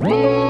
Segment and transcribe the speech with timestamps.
[0.00, 0.49] Whoa!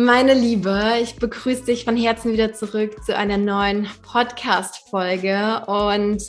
[0.00, 5.64] Meine Liebe, ich begrüße dich von Herzen wieder zurück zu einer neuen Podcast-Folge.
[5.66, 6.22] Und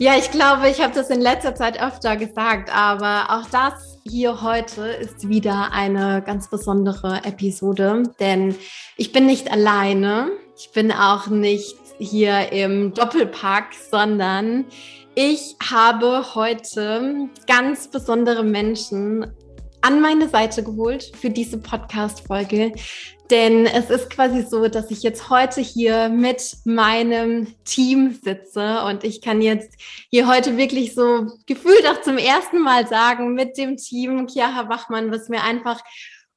[0.00, 4.42] ja, ich glaube, ich habe das in letzter Zeit öfter gesagt, aber auch das hier
[4.42, 8.56] heute ist wieder eine ganz besondere Episode, denn
[8.96, 10.32] ich bin nicht alleine.
[10.58, 14.64] Ich bin auch nicht hier im Doppelpack, sondern
[15.14, 19.32] ich habe heute ganz besondere Menschen
[19.82, 22.72] an meine Seite geholt für diese Podcast-Folge.
[23.30, 29.04] Denn es ist quasi so, dass ich jetzt heute hier mit meinem Team sitze und
[29.04, 29.74] ich kann jetzt
[30.10, 35.10] hier heute wirklich so gefühlt auch zum ersten Mal sagen, mit dem Team Chiara Wachmann,
[35.10, 35.80] was mir einfach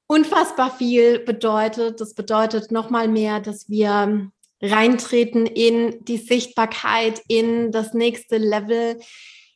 [0.07, 1.99] unfassbar viel bedeutet.
[1.99, 8.99] Das bedeutet nochmal mehr, dass wir reintreten in die Sichtbarkeit, in das nächste Level,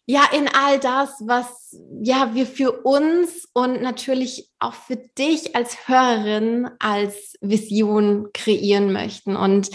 [0.09, 5.87] ja, in all das, was ja wir für uns und natürlich auch für dich als
[5.87, 9.35] Hörerin als Vision kreieren möchten.
[9.35, 9.69] Und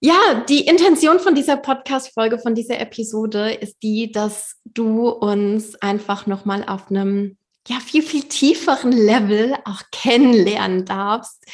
[0.00, 6.26] ja, die Intention von dieser Podcast-Folge, von dieser Episode ist die, dass du uns einfach
[6.26, 7.36] nochmal auf einem
[7.68, 11.44] ja, viel, viel tieferen Level auch kennenlernen darfst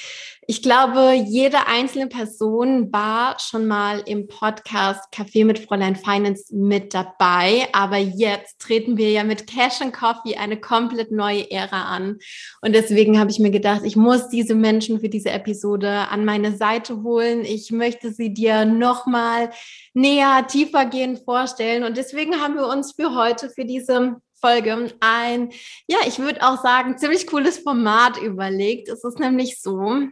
[0.50, 6.92] ich glaube, jede einzelne Person war schon mal im Podcast Café mit Fräulein Finance mit
[6.92, 7.68] dabei.
[7.72, 12.18] Aber jetzt treten wir ja mit Cash and Coffee eine komplett neue Ära an.
[12.62, 16.56] Und deswegen habe ich mir gedacht, ich muss diese Menschen für diese Episode an meine
[16.56, 17.44] Seite holen.
[17.44, 19.50] Ich möchte sie dir nochmal
[19.94, 21.84] näher, tiefer gehen vorstellen.
[21.84, 25.50] Und deswegen haben wir uns für heute, für diese Folge ein,
[25.86, 28.88] ja, ich würde auch sagen, ziemlich cooles Format überlegt.
[28.88, 30.08] Es ist nämlich so,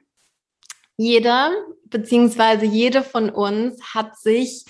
[0.98, 1.52] jeder
[1.84, 4.66] beziehungsweise jede von uns hat sich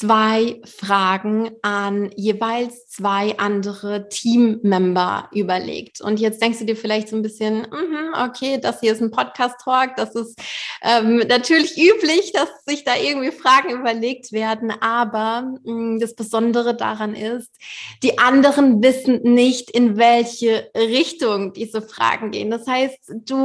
[0.00, 6.00] zwei Fragen an jeweils zwei andere Teammember überlegt.
[6.00, 9.12] Und jetzt denkst du dir vielleicht so ein bisschen, mm okay, das hier ist ein
[9.12, 10.36] Podcast-Talk, das ist
[10.82, 16.74] ähm, natürlich üblich, dass sich da irgendwie Fragen überlegt werden, aber mh, mm, das Besondere
[16.74, 17.50] daran ist,
[18.02, 22.50] die anderen wissen nicht, in welche Richtung diese Fragen gehen.
[22.50, 23.36] Das heißt, du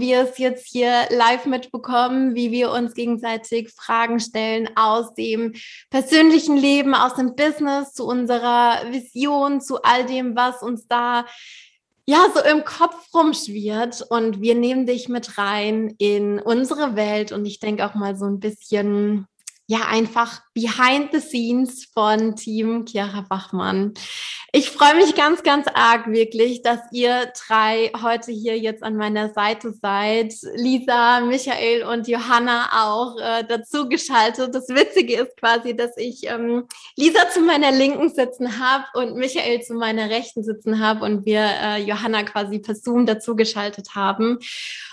[0.00, 5.52] wirst jetzt hier live mitbekommen, wie wir uns gegenseitig Fragen stellen aus dem
[5.90, 5.97] persönlichen
[6.56, 11.26] Leben, aus dem Business zu unserer Vision, zu all dem, was uns da
[12.06, 14.02] ja so im Kopf rumschwirrt.
[14.08, 18.26] Und wir nehmen dich mit rein in unsere Welt und ich denke auch mal so
[18.26, 19.26] ein bisschen
[19.66, 23.94] ja einfach behind the scenes von Team Chiara Bachmann.
[24.50, 29.32] Ich freue mich ganz, ganz arg wirklich, dass ihr drei heute hier jetzt an meiner
[29.34, 30.32] Seite seid.
[30.54, 34.54] Lisa, Michael und Johanna auch äh, dazu geschaltet.
[34.54, 36.64] Das Witzige ist quasi, dass ich ähm,
[36.96, 41.42] Lisa zu meiner Linken sitzen habe und Michael zu meiner Rechten sitzen habe und wir
[41.42, 44.38] äh, Johanna quasi per Zoom dazu geschaltet haben.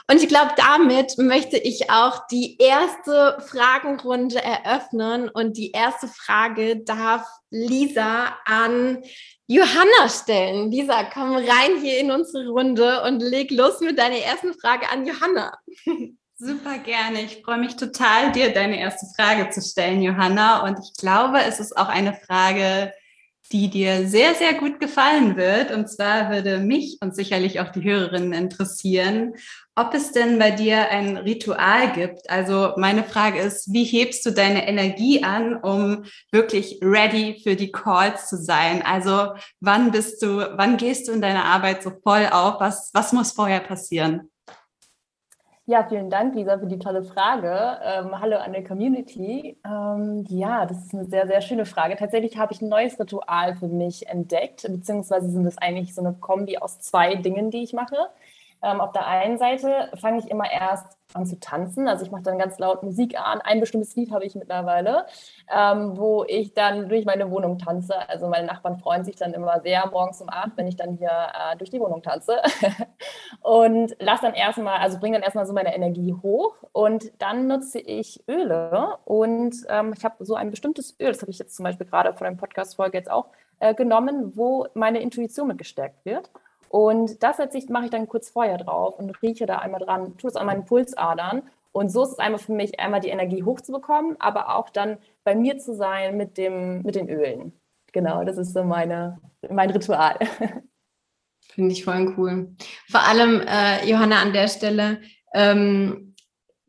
[0.07, 5.29] Und ich glaube, damit möchte ich auch die erste Fragenrunde eröffnen.
[5.29, 9.01] Und die erste Frage darf Lisa an
[9.47, 10.71] Johanna stellen.
[10.71, 15.05] Lisa, komm rein hier in unsere Runde und leg los mit deiner ersten Frage an
[15.05, 15.57] Johanna.
[16.37, 17.21] Super gerne.
[17.21, 20.63] Ich freue mich total, dir deine erste Frage zu stellen, Johanna.
[20.63, 22.91] Und ich glaube, es ist auch eine Frage,
[23.51, 25.71] die dir sehr, sehr gut gefallen wird.
[25.71, 29.35] Und zwar würde mich und sicherlich auch die Hörerinnen interessieren,
[29.75, 32.29] ob es denn bei dir ein Ritual gibt.
[32.29, 37.71] Also meine Frage ist, wie hebst du deine Energie an, um wirklich ready für die
[37.71, 38.81] Calls zu sein?
[38.85, 42.59] Also wann bist du, wann gehst du in deiner Arbeit so voll auf?
[42.59, 44.31] Was, was muss vorher passieren?
[45.67, 47.79] Ja, vielen Dank, Lisa, für die tolle Frage.
[47.83, 49.57] Ähm, hallo an der Community.
[49.65, 51.95] Ähm, ja, das ist eine sehr, sehr schöne Frage.
[51.95, 56.13] Tatsächlich habe ich ein neues Ritual für mich entdeckt, beziehungsweise sind es eigentlich so eine
[56.13, 57.97] Kombi aus zwei Dingen, die ich mache.
[58.61, 61.87] Ähm, auf der einen Seite fange ich immer erst an zu tanzen.
[61.87, 63.41] Also ich mache dann ganz laut Musik an.
[63.41, 65.05] Ein bestimmtes Lied habe ich mittlerweile,
[65.53, 68.09] ähm, wo ich dann durch meine Wohnung tanze.
[68.09, 71.09] Also meine Nachbarn freuen sich dann immer sehr morgens um acht, wenn ich dann hier
[71.09, 72.41] äh, durch die Wohnung tanze.
[73.41, 76.55] und lasse dann erstmal, also bringe dann erstmal so meine Energie hoch.
[76.71, 78.97] Und dann nutze ich Öle.
[79.05, 82.13] Und ähm, ich habe so ein bestimmtes Öl, das habe ich jetzt zum Beispiel gerade
[82.13, 83.27] von der Podcast-Folge jetzt auch
[83.59, 86.29] äh, genommen, wo meine Intuition mit gestärkt wird.
[86.69, 90.29] Und das ich, mache ich dann kurz vorher drauf und rieche da einmal dran, tue
[90.29, 91.43] es an meinen Pulsadern.
[91.71, 95.35] Und so ist es einmal für mich, einmal die Energie hochzubekommen, aber auch dann bei
[95.35, 97.53] mir zu sein mit, dem, mit den Ölen.
[97.91, 99.19] Genau, das ist so meine,
[99.49, 100.17] mein Ritual.
[101.53, 102.55] Finde ich voll cool.
[102.89, 104.99] Vor allem, äh, Johanna, an der Stelle,
[105.33, 106.13] ähm,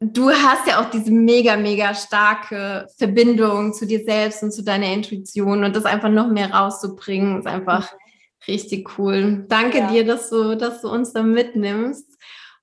[0.00, 4.92] du hast ja auch diese mega, mega starke Verbindung zu dir selbst und zu deiner
[4.92, 8.05] Intuition und das einfach noch mehr rauszubringen, ist einfach mhm.
[8.48, 9.44] Richtig cool.
[9.48, 9.90] Danke ja.
[9.90, 12.06] dir, dass du, dass du uns da mitnimmst.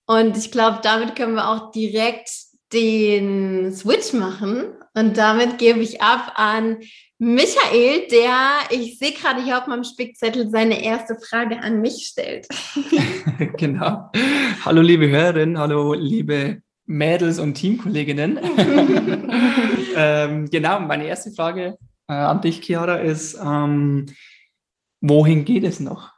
[0.06, 2.30] Und ich glaube, damit können wir auch direkt
[2.74, 4.74] den Switch machen.
[4.96, 6.78] Und damit gebe ich ab an
[7.20, 8.38] Michael, der,
[8.72, 12.48] ich sehe gerade hier auf meinem Spickzettel, seine erste Frage an mich stellt.
[13.58, 14.12] genau.
[14.66, 18.40] Hallo liebe Hörerinnen, hallo liebe Mädels und Teamkolleginnen.
[19.96, 21.78] ähm, genau, meine erste Frage
[22.10, 24.08] äh, an dich, Chiara, ist, ähm,
[25.04, 26.14] wohin geht es noch?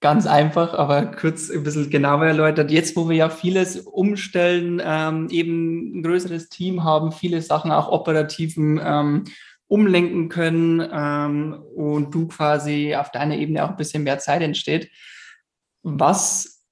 [0.00, 2.70] Ganz einfach, aber kurz ein bisschen genauer erläutert.
[2.70, 7.90] Jetzt, wo wir ja vieles umstellen, ähm, eben ein größeres Team haben, viele Sachen auch
[7.90, 9.24] operativen ähm,
[9.68, 14.90] umlenken können ähm, und du quasi auf deiner Ebene auch ein bisschen mehr Zeit entsteht.
[15.82, 16.62] Was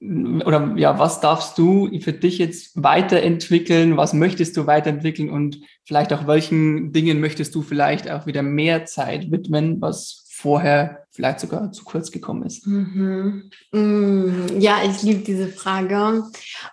[0.00, 3.96] oder ja, was darfst du für dich jetzt weiterentwickeln?
[3.96, 8.84] Was möchtest du weiterentwickeln und vielleicht auch welchen Dingen möchtest du vielleicht auch wieder mehr
[8.84, 12.66] Zeit widmen, was vorher vielleicht sogar zu kurz gekommen ist?
[12.66, 13.50] Mhm.
[13.70, 16.24] Mm, ja, ich liebe diese Frage,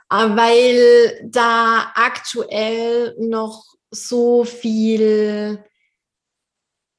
[0.09, 5.63] äh, weil da aktuell noch so viel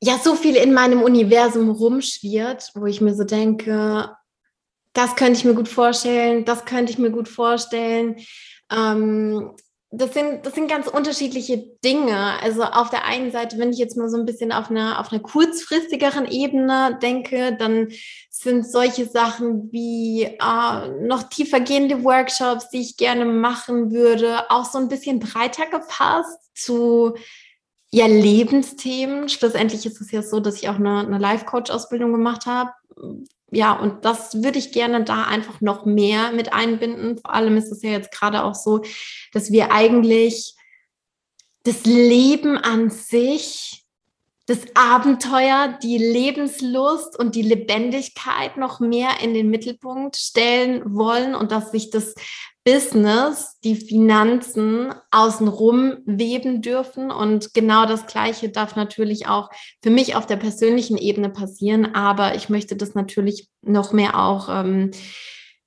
[0.03, 4.11] ja, so viel in meinem Universum rumschwirrt, wo ich mir so denke,
[4.95, 8.17] das könnte ich mir gut vorstellen, das könnte ich mir gut vorstellen.
[8.73, 9.55] Ähm,
[9.93, 12.41] das sind, das sind ganz unterschiedliche Dinge.
[12.41, 15.11] Also auf der einen Seite, wenn ich jetzt mal so ein bisschen auf einer, auf
[15.13, 17.89] einer kurzfristigeren Ebene denke, dann
[18.31, 24.79] sind solche Sachen wie äh, noch tiefergehende Workshops, die ich gerne machen würde, auch so
[24.79, 27.15] ein bisschen breiter gefasst zu
[27.91, 29.29] ja, Lebensthemen.
[29.29, 32.71] Schlussendlich ist es ja so, dass ich auch eine, eine Life-Coach-Ausbildung gemacht habe,
[33.51, 37.19] ja, und das würde ich gerne da einfach noch mehr mit einbinden.
[37.19, 38.83] Vor allem ist es ja jetzt gerade auch so,
[39.33, 40.55] dass wir eigentlich
[41.65, 43.85] das Leben an sich,
[44.47, 51.53] das Abenteuer, die Lebenslust und die Lebendigkeit noch mehr in den Mittelpunkt stellen wollen und
[51.53, 52.15] dass sich das
[52.71, 57.11] Business, die Finanzen außenrum weben dürfen.
[57.11, 59.51] Und genau das Gleiche darf natürlich auch
[59.83, 61.95] für mich auf der persönlichen Ebene passieren.
[61.95, 64.93] Aber ich möchte das natürlich noch mehr auch ähm,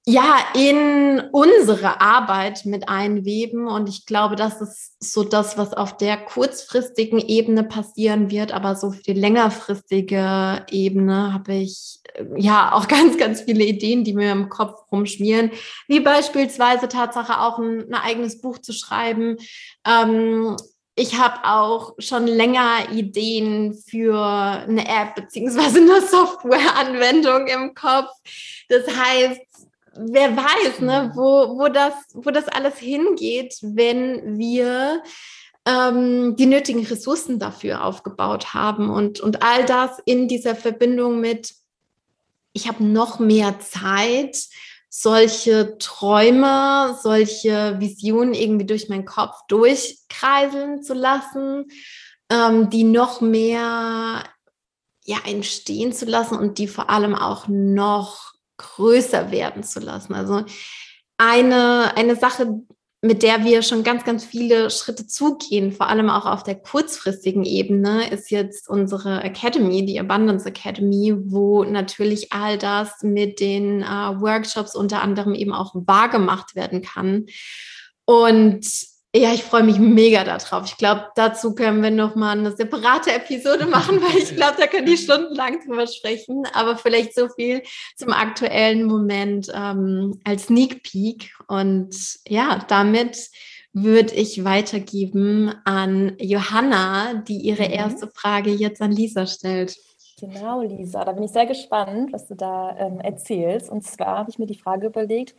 [0.05, 3.67] ja, in unsere Arbeit mit einweben.
[3.67, 8.53] Und ich glaube, das ist so das, was auf der kurzfristigen Ebene passieren wird.
[8.53, 11.99] Aber so für die längerfristige Ebene habe ich
[12.37, 15.51] ja auch ganz, ganz viele Ideen, die mir im Kopf rumschmieren.
[15.87, 19.37] Wie beispielsweise Tatsache auch ein, ein eigenes Buch zu schreiben.
[19.85, 20.55] Ähm,
[20.95, 28.11] ich habe auch schon länger Ideen für eine App beziehungsweise eine Softwareanwendung im Kopf.
[28.69, 29.41] Das heißt,
[29.95, 35.01] wer weiß, ne, wo, wo, das, wo das alles hingeht, wenn wir
[35.65, 41.53] ähm, die nötigen Ressourcen dafür aufgebaut haben und, und all das in dieser Verbindung mit,
[42.53, 44.37] ich habe noch mehr Zeit,
[44.89, 51.65] solche Träume, solche Visionen irgendwie durch meinen Kopf durchkreiseln zu lassen,
[52.29, 54.23] ähm, die noch mehr
[55.03, 60.13] ja, entstehen zu lassen und die vor allem auch noch größer werden zu lassen.
[60.13, 60.43] Also
[61.17, 62.61] eine, eine Sache,
[63.03, 67.43] mit der wir schon ganz, ganz viele Schritte zugehen, vor allem auch auf der kurzfristigen
[67.43, 73.85] Ebene, ist jetzt unsere Academy, die Abundance Academy, wo natürlich all das mit den äh,
[73.85, 77.25] Workshops unter anderem eben auch wahrgemacht werden kann.
[78.05, 78.65] Und
[79.15, 80.65] ja, ich freue mich mega darauf.
[80.65, 84.87] Ich glaube, dazu können wir nochmal eine separate Episode machen, weil ich glaube, da können
[84.87, 86.45] die stundenlang drüber sprechen.
[86.53, 87.61] Aber vielleicht so viel
[87.95, 91.31] zum aktuellen Moment ähm, als Sneak Peek.
[91.47, 91.95] Und
[92.27, 93.29] ja, damit
[93.73, 97.73] würde ich weitergeben an Johanna, die ihre mhm.
[97.73, 99.77] erste Frage jetzt an Lisa stellt.
[100.19, 103.69] Genau, Lisa, da bin ich sehr gespannt, was du da ähm, erzählst.
[103.69, 105.35] Und zwar habe ich mir die Frage überlegt,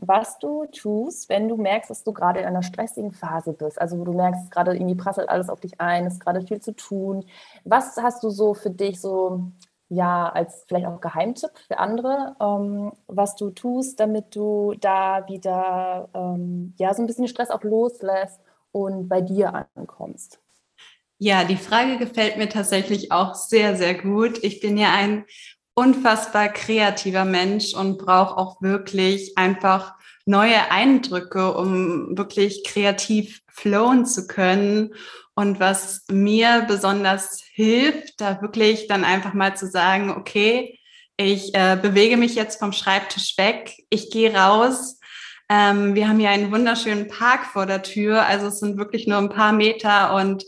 [0.00, 3.98] was du tust, wenn du merkst, dass du gerade in einer stressigen Phase bist, also
[3.98, 7.24] wo du merkst, gerade irgendwie prasselt alles auf dich ein, ist gerade viel zu tun.
[7.64, 9.42] Was hast du so für dich so,
[9.88, 16.08] ja, als vielleicht auch Geheimtipp für andere, ähm, was du tust, damit du da wieder,
[16.14, 18.40] ähm, ja, so ein bisschen Stress auch loslässt
[18.72, 20.40] und bei dir ankommst?
[21.18, 24.42] Ja, die Frage gefällt mir tatsächlich auch sehr, sehr gut.
[24.44, 25.24] Ich bin ja ein
[25.78, 29.94] unfassbar kreativer Mensch und brauche auch wirklich einfach
[30.26, 34.92] neue Eindrücke, um wirklich kreativ flowen zu können.
[35.36, 40.80] Und was mir besonders hilft, da wirklich dann einfach mal zu sagen, okay,
[41.16, 44.98] ich äh, bewege mich jetzt vom Schreibtisch weg, ich gehe raus.
[45.48, 49.18] Ähm, wir haben hier einen wunderschönen Park vor der Tür, also es sind wirklich nur
[49.18, 50.42] ein paar Meter und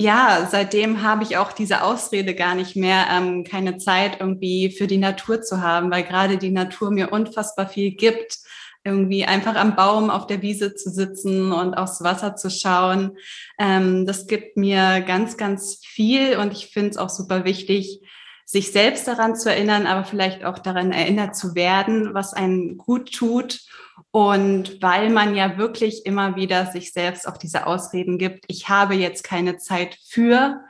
[0.00, 4.86] ja, seitdem habe ich auch diese Ausrede gar nicht mehr, ähm, keine Zeit irgendwie für
[4.86, 8.38] die Natur zu haben, weil gerade die Natur mir unfassbar viel gibt.
[8.84, 13.16] Irgendwie einfach am Baum auf der Wiese zu sitzen und aufs Wasser zu schauen.
[13.58, 18.00] Ähm, das gibt mir ganz, ganz viel und ich finde es auch super wichtig,
[18.44, 23.12] sich selbst daran zu erinnern, aber vielleicht auch daran erinnert zu werden, was einen gut
[23.12, 23.60] tut
[24.10, 28.94] und weil man ja wirklich immer wieder sich selbst auch diese Ausreden gibt, ich habe
[28.94, 30.60] jetzt keine Zeit für,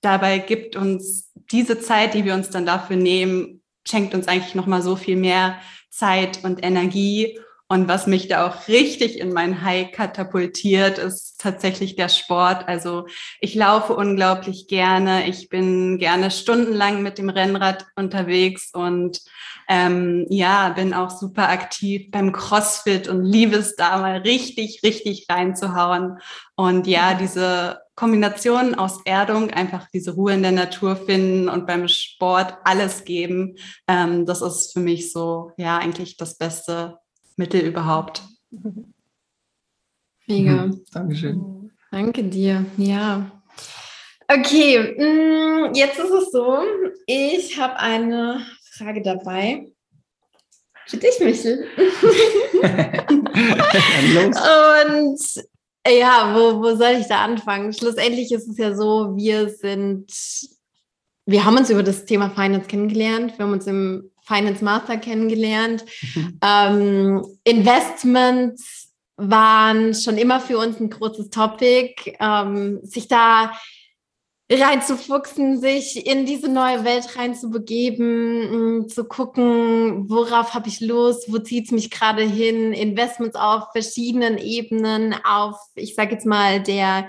[0.00, 4.82] dabei gibt uns diese Zeit, die wir uns dann dafür nehmen, schenkt uns eigentlich nochmal
[4.82, 5.58] so viel mehr
[5.90, 7.38] Zeit und Energie.
[7.74, 12.68] Und was mich da auch richtig in mein High katapultiert, ist tatsächlich der Sport.
[12.68, 13.08] Also
[13.40, 15.26] ich laufe unglaublich gerne.
[15.26, 19.22] Ich bin gerne stundenlang mit dem Rennrad unterwegs und
[19.68, 25.26] ähm, ja, bin auch super aktiv beim CrossFit und liebe es da mal richtig, richtig
[25.28, 26.20] reinzuhauen.
[26.54, 31.88] Und ja, diese Kombination aus Erdung, einfach diese Ruhe in der Natur finden und beim
[31.88, 33.56] Sport alles geben,
[33.88, 37.00] ähm, das ist für mich so, ja, eigentlich das beste
[37.36, 38.22] Mittel überhaupt.
[40.26, 40.66] Mega.
[40.66, 41.70] Mhm, Dankeschön.
[41.90, 42.64] Danke dir.
[42.76, 43.30] Ja.
[44.26, 46.62] Okay, mm, jetzt ist es so,
[47.06, 48.40] ich habe eine
[48.72, 49.70] Frage dabei.
[50.86, 51.66] Für dich, Michel.
[54.86, 55.20] Und
[55.86, 57.72] ja, wo, wo soll ich da anfangen?
[57.72, 60.10] Schlussendlich ist es ja so, wir sind,
[61.26, 63.38] wir haben uns über das Thema Finance kennengelernt.
[63.38, 65.84] Wir haben uns im Finance Master kennengelernt.
[66.14, 66.38] Mhm.
[66.42, 72.16] Ähm, Investments waren schon immer für uns ein großes Topic.
[72.18, 73.52] Ähm, sich da
[74.50, 81.38] reinzufuchsen, sich in diese neue Welt reinzubegeben, mm, zu gucken, worauf habe ich Lust, wo
[81.38, 87.08] zieht es mich gerade hin, Investments auf verschiedenen Ebenen, auf, ich sage jetzt mal, der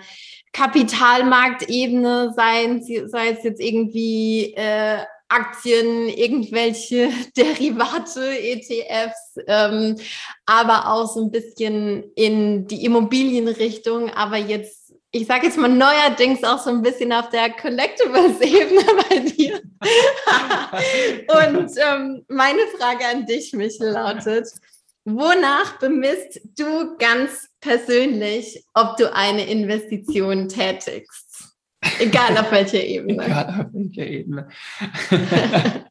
[0.53, 9.95] Kapitalmarktebene, sei, sei es jetzt irgendwie äh, Aktien, irgendwelche Derivate, ETFs, ähm,
[10.45, 16.43] aber auch so ein bisschen in die Immobilienrichtung, aber jetzt ich sage jetzt mal neuerdings
[16.43, 19.61] auch so ein bisschen auf der Collectibles-Ebene bei dir.
[21.53, 24.49] Und ähm, meine Frage an dich, Michel, lautet,
[25.05, 31.24] wonach bemisst du ganz persönlich, ob du eine Investition tätigst?
[31.99, 33.25] Egal auf welcher Ebene.
[33.25, 34.47] Egal auf welcher Ebene.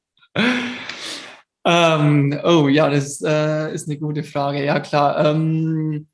[1.64, 4.64] ähm, oh ja, das äh, ist eine gute Frage.
[4.64, 5.24] Ja, klar.
[5.24, 6.08] Ähm,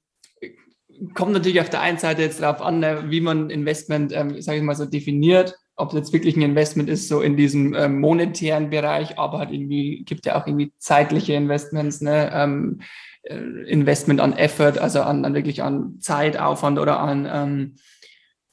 [1.14, 4.58] kommt natürlich auf der einen Seite jetzt darauf an, ne, wie man Investment, ähm, sage
[4.58, 5.56] ich mal so, definiert.
[5.76, 9.50] Ob es jetzt wirklich ein Investment ist, so in diesem ähm, monetären Bereich, aber halt
[9.50, 12.30] irgendwie gibt ja auch irgendwie zeitliche Investments, ne?
[12.34, 12.80] Ähm,
[13.22, 17.76] äh, Investment an Effort, also an, an wirklich an Zeitaufwand oder an ähm,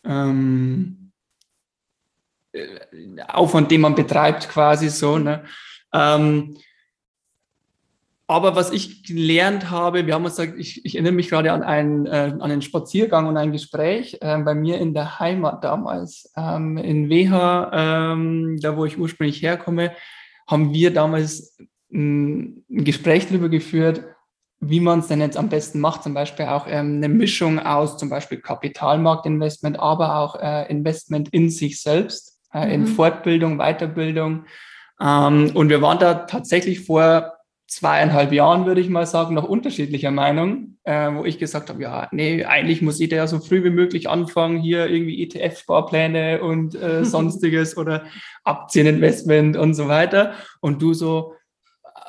[0.05, 1.07] ähm, äh,
[3.27, 5.17] Aufwand, den man betreibt, quasi so.
[5.17, 5.44] Ne?
[5.94, 6.58] Ähm,
[8.29, 11.63] aber was ich gelernt habe, wir haben uns gesagt, ich, ich erinnere mich gerade an
[11.63, 16.29] einen, äh, an einen Spaziergang und ein Gespräch äh, bei mir in der Heimat damals,
[16.36, 17.72] ähm, in Weha,
[18.13, 19.94] ähm, da wo ich ursprünglich herkomme,
[20.46, 21.58] haben wir damals
[21.89, 24.03] ein, ein Gespräch darüber geführt,
[24.60, 27.98] wie man es denn jetzt am besten macht, zum Beispiel auch ähm, eine Mischung aus
[27.98, 32.72] zum Beispiel Kapitalmarktinvestment, aber auch äh, Investment in sich selbst, äh, mhm.
[32.72, 34.46] in Fortbildung, Weiterbildung.
[35.01, 37.34] Ähm, und wir waren da tatsächlich vor
[37.68, 42.08] zweieinhalb Jahren, würde ich mal sagen, noch unterschiedlicher Meinung, äh, wo ich gesagt habe, ja,
[42.12, 47.04] nee, eigentlich muss jeder ja so früh wie möglich anfangen, hier irgendwie ETF-Sparpläne und äh,
[47.06, 48.06] sonstiges oder
[48.46, 50.34] Aktieninvestment und so weiter.
[50.62, 51.34] Und du so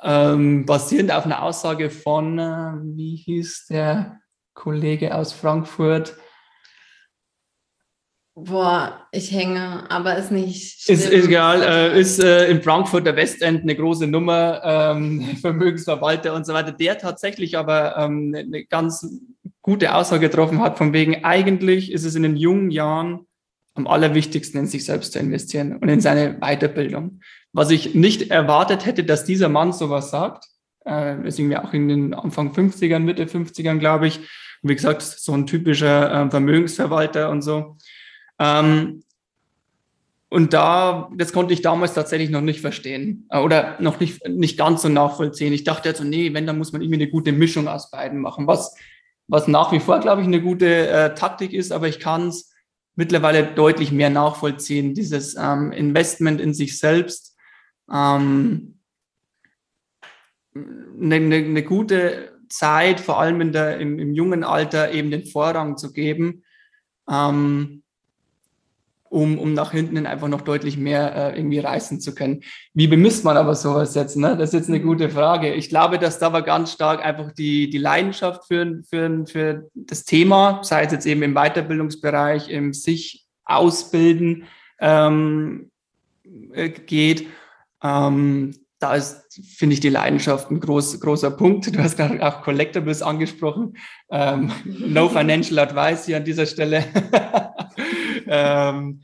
[0.04, 4.20] ähm, basierend auf einer Aussage von, äh, wie hieß der
[4.54, 6.16] Kollege aus Frankfurt,
[8.44, 10.96] Boah, ich hänge, aber ist nicht schlimm.
[10.96, 16.46] Ist, egal, äh, ist äh, in Frankfurt der Westend eine große Nummer, ähm, Vermögensverwalter und
[16.46, 19.06] so weiter, der tatsächlich aber ähm, eine ganz
[19.60, 23.26] gute Aussage getroffen hat, von wegen, eigentlich ist es in den jungen Jahren
[23.74, 27.20] am allerwichtigsten, in sich selbst zu investieren und in seine Weiterbildung.
[27.52, 30.44] Was ich nicht erwartet hätte, dass dieser Mann sowas sagt,
[30.86, 34.20] äh, ist irgendwie auch in den Anfang 50ern, Mitte 50ern, glaube ich.
[34.62, 37.76] Wie gesagt, so ein typischer äh, Vermögensverwalter und so.
[38.38, 39.02] Ähm,
[40.30, 44.58] und da, das konnte ich damals tatsächlich noch nicht verstehen äh, oder noch nicht, nicht
[44.58, 45.52] ganz so nachvollziehen.
[45.52, 48.46] Ich dachte also, nee, wenn, dann muss man irgendwie eine gute Mischung aus beiden machen,
[48.46, 48.74] was,
[49.26, 52.52] was nach wie vor, glaube ich, eine gute äh, Taktik ist, aber ich kann es
[52.94, 57.36] mittlerweile deutlich mehr nachvollziehen, dieses ähm, Investment in sich selbst,
[57.90, 58.80] ähm,
[60.54, 65.24] eine, eine, eine gute Zeit, vor allem in der, im, im jungen Alter, eben den
[65.24, 66.42] Vorrang zu geben.
[67.08, 67.82] Ähm,
[69.10, 72.42] um, um nach hinten einfach noch deutlich mehr äh, irgendwie reißen zu können.
[72.74, 74.16] Wie bemisst man aber sowas jetzt?
[74.16, 74.36] Ne?
[74.36, 75.54] Das ist jetzt eine gute Frage.
[75.54, 80.04] Ich glaube, dass da aber ganz stark einfach die, die Leidenschaft für, für, für das
[80.04, 84.44] Thema, sei es jetzt eben im Weiterbildungsbereich, im sich ausbilden
[84.80, 85.70] ähm,
[86.52, 87.26] äh, geht.
[87.82, 91.74] Ähm, da ist, finde ich, die Leidenschaft ein groß, großer Punkt.
[91.74, 93.76] Du hast gerade auch Collectibles angesprochen.
[94.10, 96.84] Ähm, no financial advice hier an dieser Stelle.
[98.28, 99.02] ähm,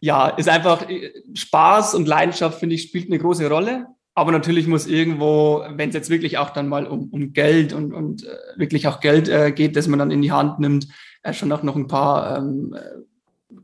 [0.00, 3.86] ja, ist einfach äh, Spaß und Leidenschaft, finde ich, spielt eine große Rolle.
[4.14, 7.94] Aber natürlich muss irgendwo, wenn es jetzt wirklich auch dann mal um, um Geld und,
[7.94, 10.88] und äh, wirklich auch Geld äh, geht, das man dann in die Hand nimmt,
[11.22, 12.76] äh, schon auch noch ein paar ähm,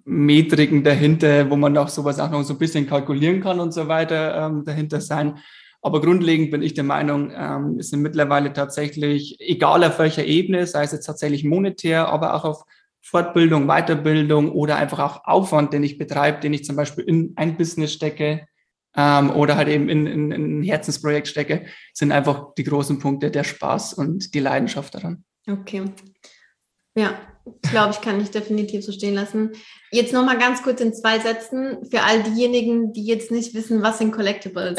[0.05, 3.89] Metriken dahinter, wo man auch sowas auch noch so ein bisschen kalkulieren kann und so
[3.89, 5.39] weiter ähm, dahinter sein.
[5.83, 10.67] Aber grundlegend bin ich der Meinung, ähm, es sind mittlerweile tatsächlich, egal auf welcher Ebene,
[10.67, 12.65] sei es jetzt tatsächlich monetär, aber auch auf
[13.03, 17.57] Fortbildung, Weiterbildung oder einfach auch Aufwand, den ich betreibe, den ich zum Beispiel in ein
[17.57, 18.47] Business stecke
[18.97, 23.31] ähm, oder halt eben in, in, in ein Herzensprojekt stecke, sind einfach die großen Punkte
[23.31, 25.25] der Spaß und die Leidenschaft daran.
[25.49, 25.85] Okay.
[26.97, 27.19] Ja,
[27.63, 29.53] glaube ich, kann ich definitiv so stehen lassen.
[29.91, 33.83] Jetzt noch mal ganz kurz in zwei Sätzen für all diejenigen, die jetzt nicht wissen,
[33.83, 34.79] was sind Collectibles?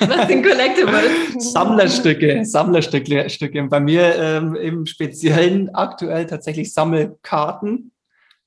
[0.00, 1.10] Was sind Collectibles?
[1.52, 3.30] Sammlerstücke, Sammlerstücke.
[3.30, 3.62] Stücke.
[3.64, 7.92] Bei mir ähm, im Speziellen aktuell tatsächlich Sammelkarten.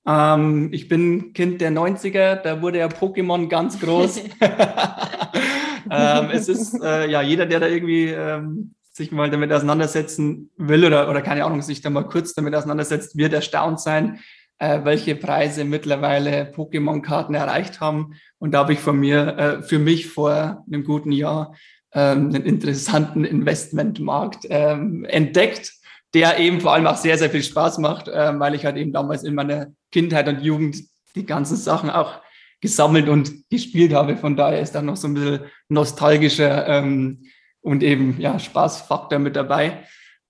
[0.05, 4.17] Ähm, ich bin Kind der 90er, da wurde ja Pokémon ganz groß.
[5.91, 10.85] ähm, es ist äh, ja jeder, der da irgendwie ähm, sich mal damit auseinandersetzen will
[10.85, 14.19] oder, oder keine Ahnung, sich da mal kurz damit auseinandersetzt, wird erstaunt sein,
[14.59, 18.13] äh, welche Preise mittlerweile Pokémon-Karten erreicht haben.
[18.37, 21.55] Und da habe ich von mir, äh, für mich vor einem guten Jahr
[21.93, 25.73] ähm, einen interessanten Investmentmarkt ähm, entdeckt,
[26.13, 28.93] der eben vor allem auch sehr, sehr viel Spaß macht, äh, weil ich halt eben
[28.93, 30.77] damals in meiner Kindheit und Jugend
[31.15, 32.21] die ganzen Sachen auch
[32.61, 34.15] gesammelt und gespielt habe.
[34.15, 37.23] Von daher ist da noch so ein bisschen nostalgischer ähm,
[37.61, 39.83] und eben ja Spaßfaktor mit dabei.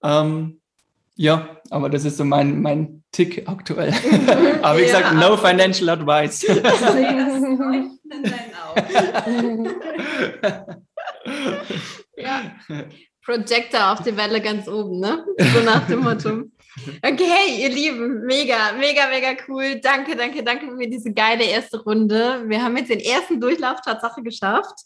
[0.03, 0.59] Ähm,
[1.15, 3.93] ja, aber das ist so mein, mein Tick aktuell.
[4.61, 6.41] aber wie gesagt, no financial advice.
[12.17, 12.41] ja.
[13.23, 15.23] Projector auf die Welle ganz oben, ne?
[15.53, 16.45] So nach dem Motto.
[17.03, 19.79] Okay, ihr Lieben, mega, mega, mega cool.
[19.81, 22.43] Danke, danke, danke für diese geile erste Runde.
[22.47, 24.79] Wir haben jetzt den ersten Durchlauf Tatsache geschafft.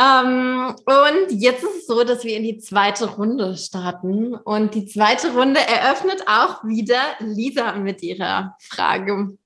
[0.00, 4.34] Ähm, und jetzt ist es so, dass wir in die zweite Runde starten.
[4.34, 9.36] Und die zweite Runde eröffnet auch wieder Lisa mit ihrer Frage.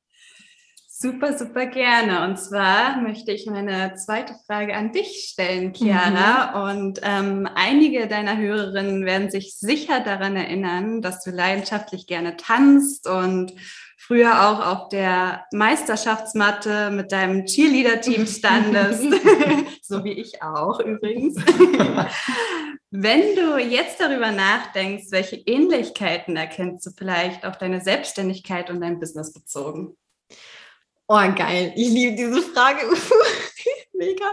[1.03, 2.25] Super, super gerne.
[2.25, 6.51] Und zwar möchte ich meine zweite Frage an dich stellen, Chiara.
[6.51, 6.79] Mhm.
[6.79, 13.09] Und ähm, einige deiner Hörerinnen werden sich sicher daran erinnern, dass du leidenschaftlich gerne tanzt
[13.09, 13.55] und
[13.97, 19.03] früher auch auf der Meisterschaftsmatte mit deinem Cheerleader-Team standest,
[19.83, 21.37] so wie ich auch übrigens.
[22.91, 29.01] Wenn du jetzt darüber nachdenkst, welche Ähnlichkeiten erkennst du vielleicht auf deine Selbstständigkeit und dein
[29.01, 29.97] Business bezogen?
[31.13, 31.73] Oh, geil.
[31.75, 32.83] Ich liebe diese Frage.
[33.95, 34.33] Mega.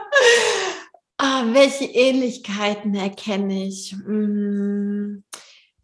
[1.17, 3.95] Ah, welche Ähnlichkeiten erkenne ich?
[4.05, 5.23] Mm.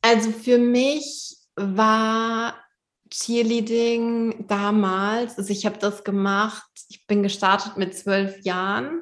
[0.01, 2.63] Also für mich war
[3.09, 9.01] Cheerleading damals, also ich habe das gemacht, ich bin gestartet mit zwölf Jahren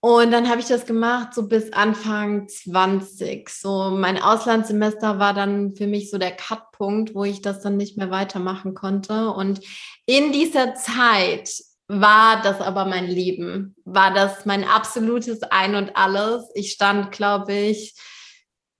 [0.00, 3.50] und dann habe ich das gemacht so bis Anfang 20.
[3.50, 7.98] So mein Auslandssemester war dann für mich so der Cutpunkt, wo ich das dann nicht
[7.98, 9.30] mehr weitermachen konnte.
[9.30, 9.60] Und
[10.06, 11.50] in dieser Zeit
[11.86, 16.44] war das aber mein Leben, war das mein absolutes Ein und alles.
[16.54, 17.94] Ich stand, glaube ich,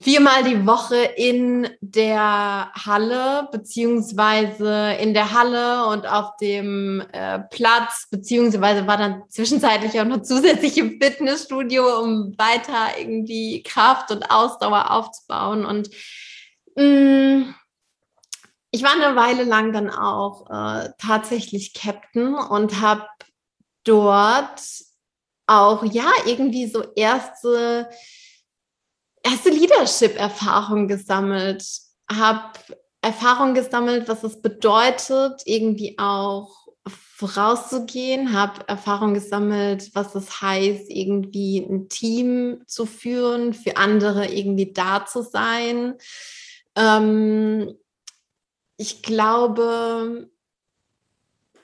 [0.03, 8.09] viermal die Woche in der Halle, beziehungsweise in der Halle und auf dem äh, Platz,
[8.11, 14.91] beziehungsweise war dann zwischenzeitlich auch noch zusätzlich im Fitnessstudio, um weiter irgendwie Kraft und Ausdauer
[14.91, 15.67] aufzubauen.
[15.67, 15.91] Und
[16.77, 17.55] mh, mm,
[18.71, 23.07] ich war eine Weile lang dann auch äh, tatsächlich Captain und habe
[23.85, 24.61] dort
[25.47, 27.91] auch ja irgendwie so erste
[29.23, 31.65] erste Leadership-Erfahrung gesammelt,
[32.11, 32.59] habe
[33.03, 41.59] Erfahrung gesammelt, was es bedeutet, irgendwie auch vorauszugehen, habe Erfahrung gesammelt, was das heißt, irgendwie
[41.59, 45.97] ein Team zu führen, für andere irgendwie da zu sein.
[46.77, 47.75] Ähm,
[48.79, 50.31] ich glaube,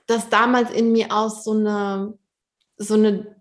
[0.07, 2.19] dass damals in mir auch so eine,
[2.77, 3.35] so eine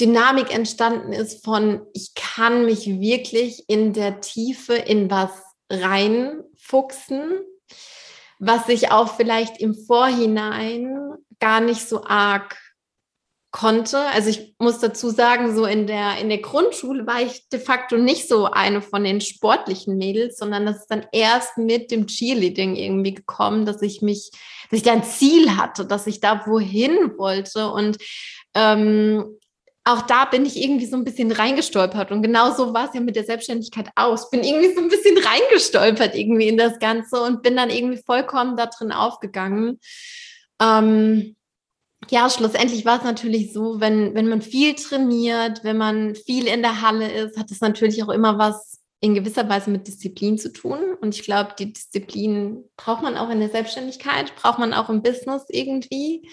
[0.00, 5.30] Dynamik entstanden ist von, ich kann mich wirklich in der Tiefe in was
[5.70, 7.40] reinfuchsen,
[8.38, 12.56] was ich auch vielleicht im Vorhinein gar nicht so arg
[13.54, 13.98] konnte.
[13.98, 17.96] Also ich muss dazu sagen, so in der, in der Grundschule war ich de facto
[17.96, 22.74] nicht so eine von den sportlichen Mädels, sondern das ist dann erst mit dem Cheerleading
[22.74, 24.32] irgendwie gekommen, dass ich mich,
[24.70, 27.98] dass ich da ein Ziel hatte, dass ich da wohin wollte und
[28.54, 29.38] ähm,
[29.84, 32.10] auch da bin ich irgendwie so ein bisschen reingestolpert.
[32.10, 34.30] Und genau so war es ja mit der Selbstständigkeit aus.
[34.30, 38.56] Bin irgendwie so ein bisschen reingestolpert irgendwie in das Ganze und bin dann irgendwie vollkommen
[38.56, 39.78] da drin aufgegangen.
[40.60, 41.36] Ähm,
[42.10, 46.62] ja, schlussendlich war es natürlich so, wenn, wenn man viel trainiert, wenn man viel in
[46.62, 50.50] der Halle ist, hat es natürlich auch immer was in gewisser Weise mit Disziplin zu
[50.50, 50.78] tun.
[51.00, 55.02] Und ich glaube, die Disziplin braucht man auch in der Selbstständigkeit, braucht man auch im
[55.02, 56.26] Business irgendwie.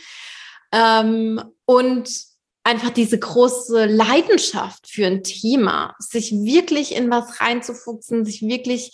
[0.71, 2.30] Ähm, und
[2.63, 8.91] einfach diese große Leidenschaft für ein Thema, sich wirklich in was reinzufuchsen, sich wirklich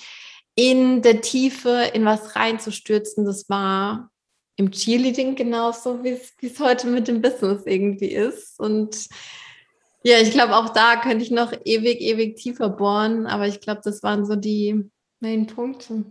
[0.56, 4.10] in der Tiefe in was reinzustürzen, das war
[4.56, 8.60] im Cheerleading genauso, wie es heute mit dem Business irgendwie ist.
[8.60, 9.08] Und
[10.04, 13.82] ja, ich glaube, auch da könnte ich noch ewig, ewig tiefer bohren, aber ich glaube,
[13.84, 16.06] das waren so die Main Punkte.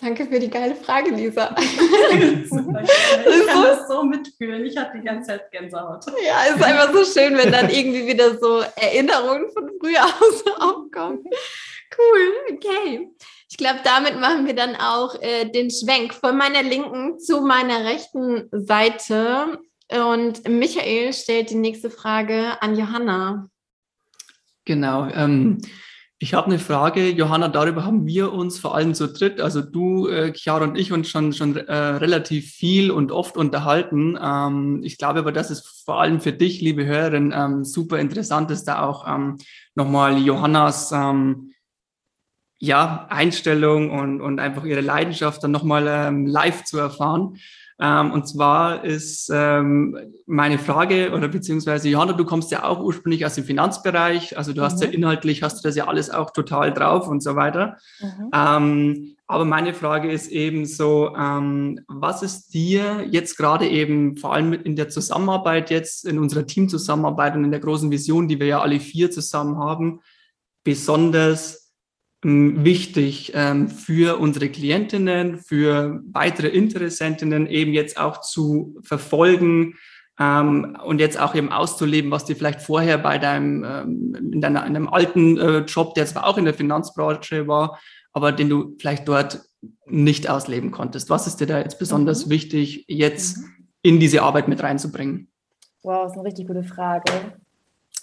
[0.00, 1.56] Danke für die geile Frage, Lisa.
[1.58, 4.64] ich kann das so mitfühlen.
[4.64, 6.06] Ich hatte die ganze Zeit Gänsehaut.
[6.24, 10.44] Ja, es ist einfach so schön, wenn dann irgendwie wieder so Erinnerungen von früher aus
[10.60, 11.24] aufkommen.
[11.96, 13.10] Cool, okay.
[13.50, 17.84] Ich glaube, damit machen wir dann auch äh, den Schwenk von meiner linken zu meiner
[17.84, 19.58] rechten Seite.
[19.90, 23.48] Und Michael stellt die nächste Frage an Johanna.
[24.64, 25.08] Genau.
[25.08, 25.58] Ähm,
[26.20, 30.08] ich habe eine Frage, Johanna, darüber haben wir uns vor allem zu dritt, also du,
[30.08, 34.18] äh, Chiara und ich, uns schon, schon äh, relativ viel und oft unterhalten.
[34.20, 38.50] Ähm, ich glaube aber, dass es vor allem für dich, liebe Hörerin, ähm, super interessant
[38.50, 39.38] ist, da auch ähm,
[39.76, 41.52] nochmal Johannas ähm,
[42.58, 47.36] ja, Einstellung und, und einfach ihre Leidenschaft dann nochmal ähm, live zu erfahren.
[47.80, 53.24] Ähm, und zwar ist ähm, meine Frage, oder beziehungsweise Johanna, du kommst ja auch ursprünglich
[53.24, 54.82] aus dem Finanzbereich, also du hast mhm.
[54.82, 57.76] ja inhaltlich, hast du das ja alles auch total drauf und so weiter.
[58.00, 58.30] Mhm.
[58.34, 64.32] Ähm, aber meine Frage ist eben so, ähm, was ist dir jetzt gerade eben, vor
[64.32, 68.46] allem in der Zusammenarbeit jetzt, in unserer Teamzusammenarbeit und in der großen Vision, die wir
[68.46, 70.00] ja alle vier zusammen haben,
[70.64, 71.67] besonders
[72.22, 79.74] wichtig ähm, für unsere Klientinnen, für weitere Interessentinnen eben jetzt auch zu verfolgen
[80.18, 84.66] ähm, und jetzt auch eben auszuleben, was dir vielleicht vorher bei deinem, ähm, in, deiner,
[84.66, 87.78] in einem alten äh, Job, der zwar auch in der Finanzbranche war,
[88.12, 89.42] aber den du vielleicht dort
[89.86, 91.10] nicht ausleben konntest.
[91.10, 92.30] Was ist dir da jetzt besonders mhm.
[92.30, 93.66] wichtig, jetzt mhm.
[93.82, 95.28] in diese Arbeit mit reinzubringen?
[95.82, 97.12] Wow, das ist eine richtig gute Frage.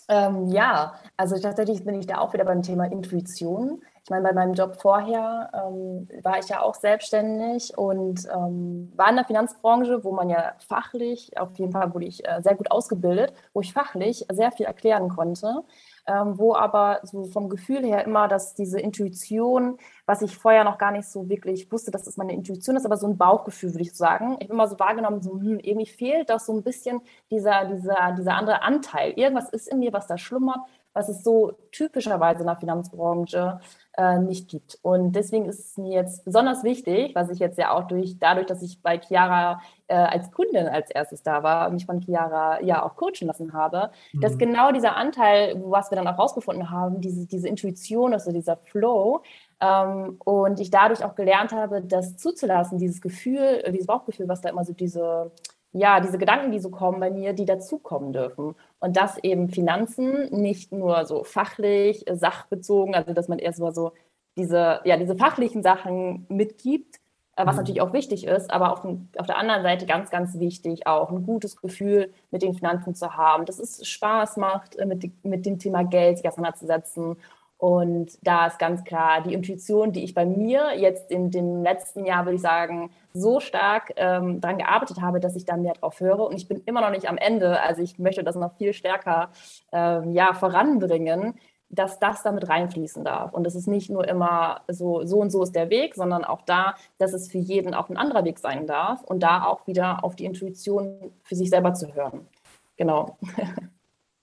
[0.08, 3.82] Ähm, ja, also tatsächlich bin ich da auch wieder beim Thema Intuition.
[4.06, 9.10] Ich meine, bei meinem Job vorher ähm, war ich ja auch selbstständig und ähm, war
[9.10, 12.70] in der Finanzbranche, wo man ja fachlich, auf jeden Fall wurde ich äh, sehr gut
[12.70, 15.63] ausgebildet, wo ich fachlich sehr viel erklären konnte,
[16.06, 20.78] ähm, wo aber so vom Gefühl her immer, dass diese Intuition, was ich vorher noch
[20.78, 23.82] gar nicht so wirklich wusste, dass das meine Intuition ist, aber so ein Bauchgefühl, würde
[23.82, 24.38] ich sagen.
[24.39, 28.12] Ich habe immer so wahrgenommen, so, hm, irgendwie fehlt doch so ein bisschen dieser, dieser,
[28.12, 29.13] dieser andere Anteil.
[29.13, 30.60] Irgendwas ist in mir, was da schlummert,
[30.96, 33.60] was es so typischerweise in der Finanzbranche
[33.97, 34.77] äh, nicht gibt.
[34.81, 38.45] Und deswegen ist es mir jetzt besonders wichtig, was ich jetzt ja auch durch, dadurch,
[38.45, 42.84] dass ich bei Chiara äh, als Kundin als erstes da war, mich von Chiara ja
[42.84, 44.21] auch coachen lassen habe, mhm.
[44.21, 48.58] dass genau dieser Anteil, was wir dann auch rausgefunden haben, diese, diese Intuition, also dieser
[48.58, 49.21] Flow,
[49.62, 54.49] ähm, und ich dadurch auch gelernt habe, das zuzulassen, dieses Gefühl, dieses Bauchgefühl, was da
[54.49, 55.31] immer so diese
[55.78, 58.56] ja, diese Gedanken, die so kommen bei mir, die dazukommen dürfen.
[58.80, 63.74] Und dass eben Finanzen nicht nur so fachlich, äh, sachbezogen, also dass man erst mal
[63.74, 63.92] so
[64.38, 66.96] diese, ja, diese fachlichen Sachen mitgibt,
[67.36, 67.60] äh, was mhm.
[67.60, 71.26] natürlich auch wichtig ist, aber auf, auf, der anderen Seite ganz, ganz wichtig, auch ein
[71.26, 75.60] gutes Gefühl mit den Finanzen zu haben, dass es Spaß macht, äh, mit, mit dem
[75.60, 77.18] Thema Geld sich auseinanderzusetzen
[77.58, 82.06] und da ist ganz klar die Intuition, die ich bei mir jetzt in dem letzten
[82.06, 86.00] Jahr, würde ich sagen, so stark ähm, daran gearbeitet habe, dass ich da mehr drauf
[86.02, 86.20] höre.
[86.20, 87.62] Und ich bin immer noch nicht am Ende.
[87.62, 89.30] Also ich möchte das noch viel stärker
[89.72, 91.36] ähm, ja, voranbringen,
[91.70, 93.34] dass das damit reinfließen darf.
[93.34, 96.41] Und es ist nicht nur immer so, so und so ist der Weg, sondern auch
[96.41, 100.04] da, dass es für jeden auch ein anderer Weg sein darf und da auch wieder
[100.04, 102.28] auf die Intuition für sich selber zu hören.
[102.76, 103.18] Genau.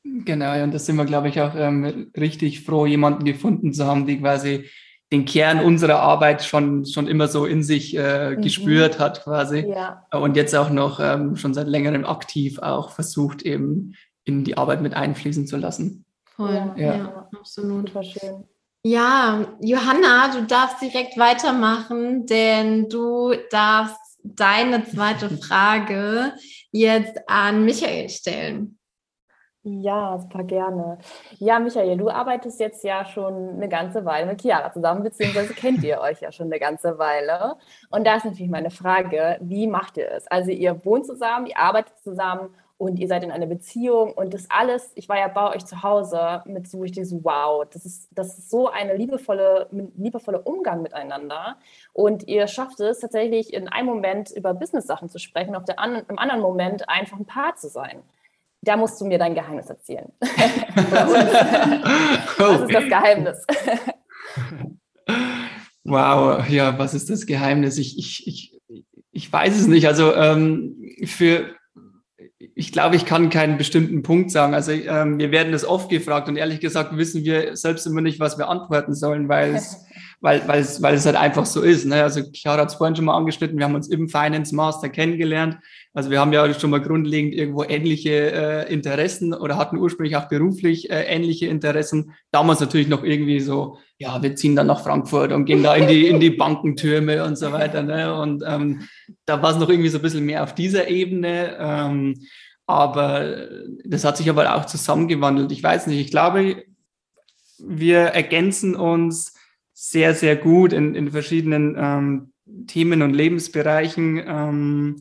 [0.05, 4.07] Genau, und da sind wir, glaube ich, auch ähm, richtig froh, jemanden gefunden zu haben,
[4.07, 4.69] die quasi
[5.13, 8.43] den Kern unserer Arbeit schon, schon immer so in sich äh, mhm.
[8.43, 9.67] gespürt hat quasi.
[9.69, 10.07] Ja.
[10.13, 14.81] Und jetzt auch noch ähm, schon seit längerem aktiv auch versucht, eben in die Arbeit
[14.81, 16.05] mit einfließen zu lassen.
[16.25, 16.97] Voll, ja, ja.
[16.97, 17.89] ja absolut.
[17.89, 18.45] Super schön.
[18.85, 26.33] Ja, Johanna, du darfst direkt weitermachen, denn du darfst deine zweite Frage
[26.73, 28.79] jetzt an Michael stellen.
[29.65, 30.99] Ja, super gerne.
[31.39, 35.85] Ja, Michael, du arbeitest jetzt ja schon eine ganze Weile mit Chiara zusammen, beziehungsweise kennt
[35.85, 37.55] ihr euch ja schon eine ganze Weile.
[37.91, 40.27] Und da ist natürlich meine Frage, wie macht ihr es?
[40.27, 44.51] Also ihr wohnt zusammen, ihr arbeitet zusammen und ihr seid in einer Beziehung und das
[44.51, 47.87] alles, ich war ja bei euch zu Hause mit so, ich denke so, wow, das
[47.87, 51.57] ist, das ist so eine liebevolle, liebevolle Umgang miteinander
[51.93, 56.19] und ihr schafft es tatsächlich in einem Moment über Business-Sachen zu sprechen, auf der im
[56.19, 58.03] anderen Moment einfach ein Paar zu sein
[58.63, 60.07] da musst du mir dein Geheimnis erzählen.
[62.39, 63.45] was ist das Geheimnis?
[65.85, 67.77] wow, ja, was ist das Geheimnis?
[67.79, 68.61] Ich, ich, ich,
[69.11, 69.89] ich weiß es nicht.
[69.89, 71.57] Also ähm, für,
[72.55, 74.55] ich glaube, ich kann keinen bestimmten Punkt sagen.
[74.55, 78.21] Also ähm, wir werden das oft gefragt und ehrlich gesagt wissen wir selbst immer nicht,
[78.21, 79.85] was wir antworten sollen, weil es
[80.23, 81.85] weil, weil, es, weil es halt einfach so ist.
[81.85, 82.01] Ne?
[82.01, 85.59] Also Chiara hat es vorhin schon mal angeschnitten, wir haben uns im Finance Master kennengelernt.
[85.95, 90.29] Also wir haben ja schon mal grundlegend irgendwo ähnliche äh, Interessen oder hatten ursprünglich auch
[90.29, 92.15] beruflich äh, ähnliche Interessen.
[92.31, 95.89] Damals natürlich noch irgendwie so, ja, wir ziehen dann nach Frankfurt und gehen da in
[95.89, 97.83] die, in die Bankentürme und so weiter.
[97.83, 98.15] Ne?
[98.15, 98.89] Und ähm,
[99.27, 101.57] da war es noch irgendwie so ein bisschen mehr auf dieser Ebene.
[101.59, 102.27] Ähm,
[102.67, 103.49] aber
[103.85, 105.53] das hat sich aber auch zusammengewandelt.
[105.53, 106.65] Ich weiß nicht, ich glaube,
[107.59, 109.35] wir ergänzen uns
[109.75, 112.33] sehr, sehr gut in, in verschiedenen ähm,
[112.67, 114.23] Themen und Lebensbereichen.
[114.27, 115.01] Ähm,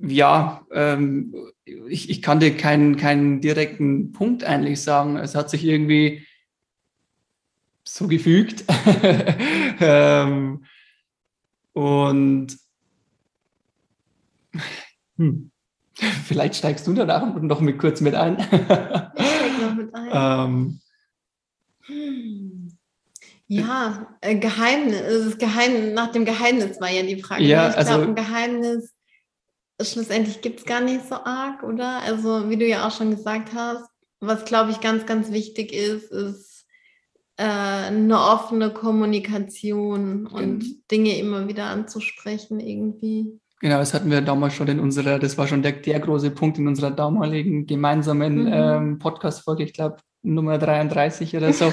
[0.00, 1.34] ja, ähm,
[1.64, 5.16] ich, ich kann dir keinen, keinen direkten Punkt eigentlich sagen.
[5.16, 6.26] Es hat sich irgendwie
[7.84, 8.64] so gefügt.
[9.80, 10.64] ähm,
[11.72, 12.58] und
[15.16, 15.50] hm,
[16.24, 18.36] vielleicht steigst du danach noch mit kurz mit ein.
[18.36, 20.08] noch mit ein.
[20.12, 20.80] ähm,
[21.86, 22.68] hm.
[23.50, 27.44] Ja, äh, Geheimnis, Geheimnis, nach dem Geheimnis war ja die Frage.
[27.44, 27.70] Ja, ne?
[27.70, 28.92] ich also, glaube, ein Geheimnis
[29.80, 32.02] schlussendlich gibt es gar nicht so arg, oder?
[32.02, 33.84] Also, wie du ja auch schon gesagt hast,
[34.20, 36.66] was glaube ich ganz, ganz wichtig ist, ist
[37.36, 40.82] äh, eine offene Kommunikation und mhm.
[40.90, 43.38] Dinge immer wieder anzusprechen irgendwie.
[43.60, 46.58] Genau, das hatten wir damals schon in unserer, das war schon der, der große Punkt
[46.58, 48.52] in unserer damaligen gemeinsamen mhm.
[48.52, 51.66] ähm, Podcast-Folge, ich glaube Nummer 33 oder so.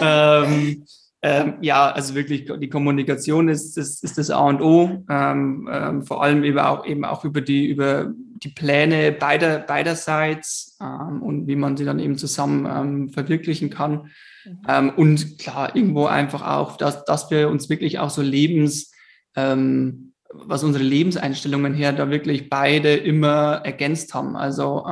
[0.00, 0.84] ähm,
[1.20, 5.04] ähm, ja, also wirklich die Kommunikation ist, ist, ist das A und O.
[5.10, 10.76] Ähm, ähm, vor allem eben auch, eben auch über die, über die Pläne beider, beiderseits
[10.80, 14.10] ähm, und wie man sie dann eben zusammen ähm, verwirklichen kann.
[14.44, 14.58] Mhm.
[14.68, 18.92] Ähm, und klar, irgendwo einfach auch, dass, dass wir uns wirklich auch so lebens,
[19.34, 24.34] was unsere Lebenseinstellungen her da wirklich beide immer ergänzt haben.
[24.34, 24.84] Also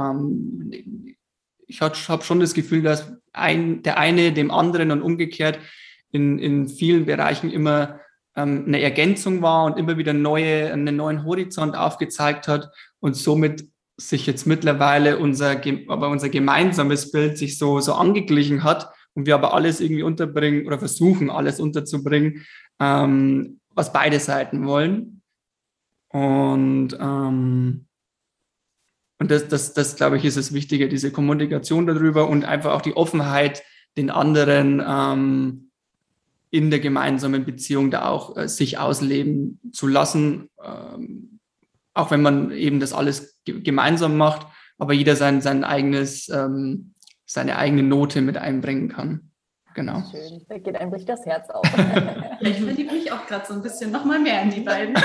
[1.67, 5.59] ich habe schon das Gefühl, dass ein, der eine dem anderen und umgekehrt
[6.17, 8.01] in, in vielen Bereichen immer
[8.37, 13.69] ähm, eine Ergänzung war und immer wieder neue, einen neuen Horizont aufgezeigt hat und somit
[13.99, 19.35] sich jetzt mittlerweile unser, aber unser gemeinsames Bild sich so, so angeglichen hat und wir
[19.35, 22.45] aber alles irgendwie unterbringen oder versuchen, alles unterzubringen,
[22.79, 25.23] ähm, was beide Seiten wollen.
[26.09, 27.87] Und, ähm,
[29.19, 32.83] und das, das, das, glaube ich, ist das Wichtige, diese Kommunikation darüber und einfach auch
[32.83, 33.63] die Offenheit,
[33.97, 35.66] den anderen ähm,
[36.51, 41.41] in der gemeinsamen Beziehung da auch äh, sich ausleben zu lassen, ähm,
[41.95, 44.47] auch wenn man eben das alles gemeinsam macht,
[44.79, 46.93] aber jeder sein, sein eigenes ähm,
[47.27, 49.33] seine eigene Note mit einbringen kann.
[49.75, 50.03] Genau.
[50.11, 51.63] Schön, da geht einem richtig das Herz auf.
[51.77, 54.97] ja, ich verliebe mich auch gerade so ein bisschen noch mal mehr in die beiden.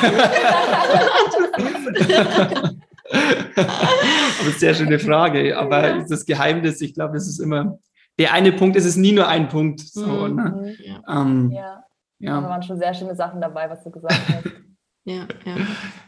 [3.12, 5.58] aber sehr schöne Frage.
[5.58, 6.06] Aber ja.
[6.08, 7.80] das Geheimnis, ich glaube, das ist immer
[8.22, 9.80] der eine Punkt, es ist nie nur ein Punkt.
[9.80, 10.36] So, mhm.
[10.36, 10.76] ne?
[10.80, 11.22] ja.
[11.22, 11.84] Ähm, ja.
[12.20, 12.42] ja.
[12.42, 14.46] Da waren schon sehr schöne Sachen dabei, was du gesagt hast.
[15.06, 15.58] ja, ja,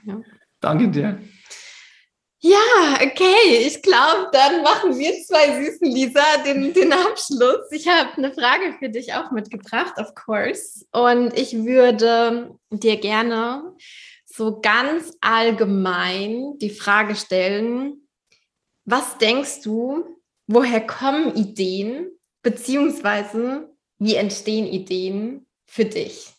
[0.06, 0.22] ja.
[0.60, 1.20] Danke dir.
[2.40, 3.66] Ja, okay.
[3.66, 7.72] Ich glaube, dann machen wir zwei süßen Lisa den, den Abschluss.
[7.72, 10.86] Ich habe eine Frage für dich auch mitgebracht, of course.
[10.92, 13.74] Und ich würde dir gerne
[14.26, 18.08] so ganz allgemein die Frage stellen,
[18.86, 22.08] Was denkst du, woher kommen Ideen,
[22.42, 26.34] beziehungsweise wie entstehen Ideen für dich?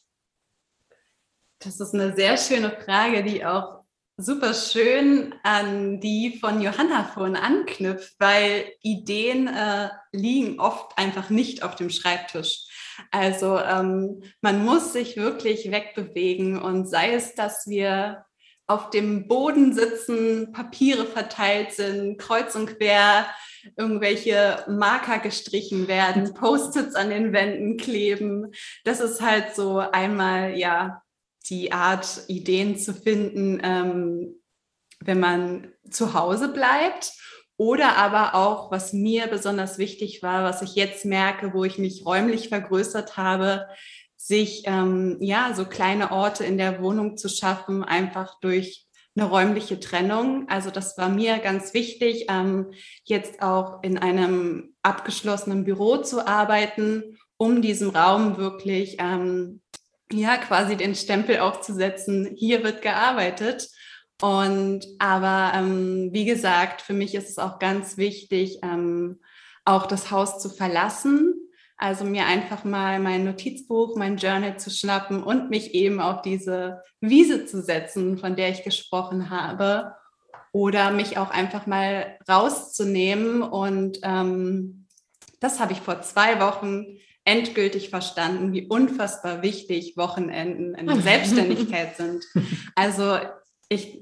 [1.58, 3.84] Das ist eine sehr schöne Frage, die auch
[4.16, 11.62] super schön an die von Johanna vorhin anknüpft, weil Ideen äh, liegen oft einfach nicht
[11.62, 12.66] auf dem Schreibtisch.
[13.10, 18.24] Also ähm, man muss sich wirklich wegbewegen und sei es, dass wir
[18.66, 23.26] auf dem Boden sitzen, Papiere verteilt sind, kreuz und quer
[23.76, 28.52] irgendwelche Marker gestrichen werden, Post-its an den Wänden kleben.
[28.84, 31.02] Das ist halt so einmal ja
[31.48, 34.36] die Art, Ideen zu finden, ähm,
[35.00, 37.12] wenn man zu Hause bleibt.
[37.56, 42.04] Oder aber auch, was mir besonders wichtig war, was ich jetzt merke, wo ich mich
[42.04, 43.68] räumlich vergrößert habe,
[44.26, 49.78] sich ähm, ja so kleine Orte in der Wohnung zu schaffen, einfach durch eine räumliche
[49.78, 50.48] Trennung.
[50.48, 52.72] Also das war mir ganz wichtig, ähm,
[53.04, 59.60] jetzt auch in einem abgeschlossenen Büro zu arbeiten, um diesem Raum wirklich ähm,
[60.10, 63.68] ja quasi den Stempel aufzusetzen, hier wird gearbeitet.
[64.22, 69.20] Und aber ähm, wie gesagt, für mich ist es auch ganz wichtig, ähm,
[69.66, 71.43] auch das Haus zu verlassen.
[71.76, 76.82] Also mir einfach mal mein Notizbuch, mein Journal zu schnappen und mich eben auf diese
[77.00, 79.94] Wiese zu setzen, von der ich gesprochen habe.
[80.52, 83.42] Oder mich auch einfach mal rauszunehmen.
[83.42, 84.86] Und ähm,
[85.40, 91.96] das habe ich vor zwei Wochen endgültig verstanden, wie unfassbar wichtig Wochenenden in der Selbstständigkeit
[91.96, 92.24] sind.
[92.76, 93.18] Also
[93.68, 94.00] ich,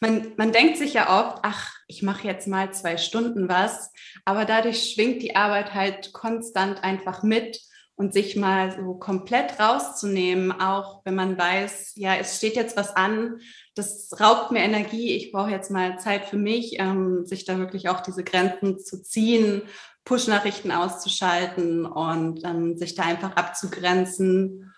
[0.00, 3.92] man, man denkt sich ja oft, ach, ich mache jetzt mal zwei Stunden was,
[4.24, 7.60] aber dadurch schwingt die Arbeit halt konstant einfach mit
[7.96, 12.96] und sich mal so komplett rauszunehmen, auch wenn man weiß, ja, es steht jetzt was
[12.96, 13.40] an,
[13.74, 17.90] das raubt mir Energie, ich brauche jetzt mal Zeit für mich, ähm, sich da wirklich
[17.90, 19.62] auch diese Grenzen zu ziehen
[20.06, 24.69] Push-Nachrichten auszuschalten und ähm, sich da einfach abzugrenzen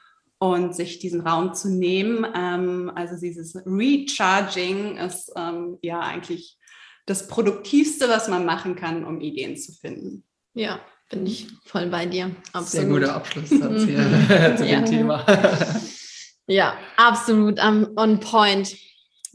[0.42, 2.26] und sich diesen Raum zu nehmen.
[2.34, 6.58] Ähm, also dieses Recharging ist ähm, ja eigentlich
[7.06, 10.24] das Produktivste, was man machen kann, um Ideen zu finden.
[10.54, 12.34] Ja, bin ich voll bei dir.
[12.52, 12.68] Absolut.
[12.68, 15.24] Sehr guter Abschlusssatz hier zu dem Thema.
[16.48, 18.76] ja, absolut um, on point.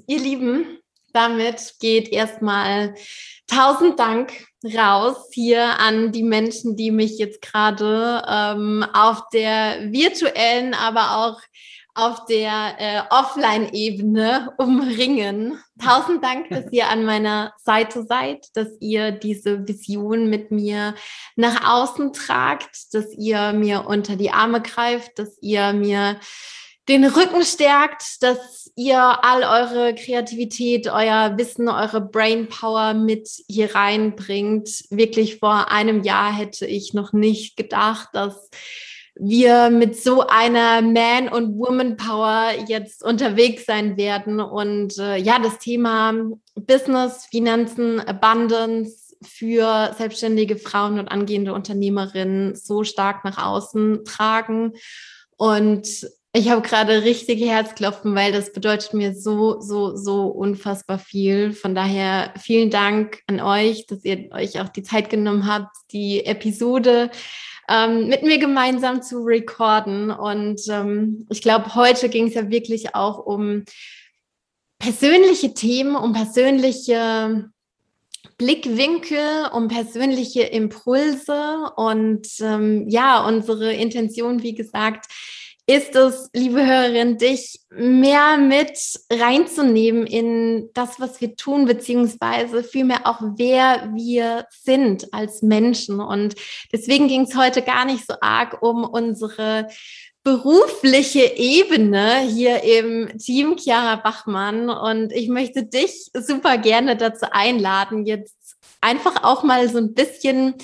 [0.07, 0.79] Ihr Lieben,
[1.13, 2.95] damit geht erstmal
[3.47, 10.73] tausend Dank raus hier an die Menschen, die mich jetzt gerade ähm, auf der virtuellen,
[10.73, 11.41] aber auch
[11.97, 15.59] auf der äh, Offline-Ebene umringen.
[15.83, 20.93] Tausend Dank, dass ihr an meiner Seite seid, dass ihr diese Vision mit mir
[21.35, 26.19] nach außen tragt, dass ihr mir unter die Arme greift, dass ihr mir
[26.87, 34.85] den Rücken stärkt, dass ihr all eure Kreativität, euer Wissen, eure Brainpower mit hier reinbringt.
[34.89, 38.49] Wirklich vor einem Jahr hätte ich noch nicht gedacht, dass
[39.19, 44.39] wir mit so einer Man- und Woman-Power jetzt unterwegs sein werden.
[44.39, 46.13] Und äh, ja, das Thema
[46.55, 54.73] Business, Finanzen, Abundance für selbstständige Frauen und angehende Unternehmerinnen so stark nach außen tragen.
[55.35, 55.87] Und
[56.37, 61.51] ich habe gerade richtige Herzklopfen, weil das bedeutet mir so, so, so unfassbar viel.
[61.51, 66.23] Von daher vielen Dank an euch, dass ihr euch auch die Zeit genommen habt, die
[66.25, 67.09] Episode
[67.67, 70.11] ähm, mit mir gemeinsam zu recorden.
[70.11, 73.63] Und ähm, ich glaube, heute ging es ja wirklich auch um
[74.77, 77.49] persönliche Themen, um persönliche
[78.37, 85.07] Blickwinkel, um persönliche Impulse und ähm, ja, unsere Intention, wie gesagt,
[85.69, 88.79] ist es, liebe Hörerin, dich mehr mit
[89.11, 95.99] reinzunehmen in das, was wir tun, beziehungsweise vielmehr auch, wer wir sind als Menschen.
[95.99, 96.35] Und
[96.71, 99.67] deswegen ging es heute gar nicht so arg um unsere
[100.23, 104.69] berufliche Ebene hier im Team Chiara Bachmann.
[104.69, 110.55] Und ich möchte dich super gerne dazu einladen, jetzt einfach auch mal so ein bisschen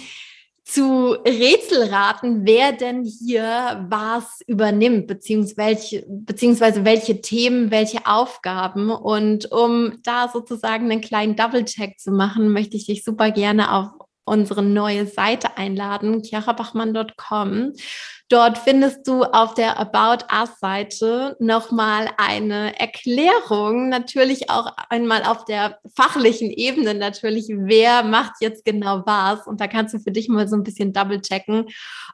[0.63, 8.89] zu Rätselraten, wer denn hier was übernimmt, beziehungsweise welche, beziehungsweise welche Themen, welche Aufgaben.
[8.89, 13.89] Und um da sozusagen einen kleinen Double-Check zu machen, möchte ich dich super gerne auf
[14.25, 17.73] unsere neue Seite einladen, chiarabachmann.com.
[18.29, 25.45] Dort findest du auf der About Us Seite nochmal eine Erklärung, natürlich auch einmal auf
[25.45, 29.45] der fachlichen Ebene natürlich, wer macht jetzt genau was.
[29.45, 31.67] Und da kannst du für dich mal so ein bisschen double checken,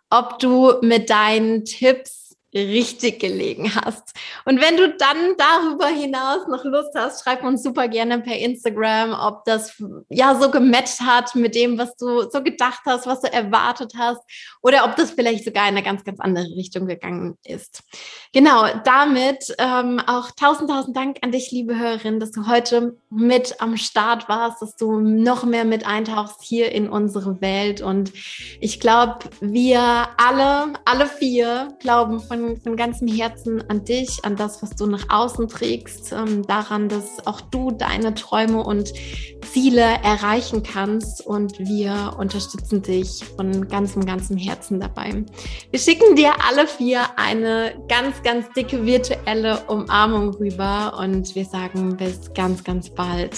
[0.10, 4.16] ob du mit deinen Tipps richtig gelegen hast.
[4.46, 9.14] Und wenn du dann darüber hinaus noch Lust hast, schreib uns super gerne per Instagram,
[9.14, 13.32] ob das ja so gematcht hat mit dem, was du so gedacht hast, was du
[13.32, 14.22] erwartet hast
[14.62, 17.84] oder ob das vielleicht sogar in eine ganz, ganz andere Richtung gegangen ist.
[18.34, 23.62] Genau, damit ähm, auch tausend, tausend Dank an dich, liebe Hörerin, dass du heute mit
[23.62, 27.82] am Start warst, dass du noch mehr mit eintauchst hier in unsere Welt.
[27.82, 28.12] Und
[28.60, 34.36] ich glaube, wir alle, alle vier glauben von von, von ganzem Herzen an dich, an
[34.36, 38.94] das, was du nach außen trägst, ähm, daran, dass auch du deine Träume und
[39.52, 45.26] Ziele erreichen kannst und wir unterstützen dich von ganzem, ganzem Herzen dabei.
[45.72, 51.98] Wir schicken dir alle vier eine ganz, ganz dicke virtuelle Umarmung rüber und wir sagen
[51.98, 53.36] bis ganz, ganz bald.